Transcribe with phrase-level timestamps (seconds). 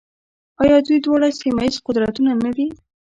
[0.61, 2.67] آیا دوی دواړه سیمه ییز قدرتونه نه دي؟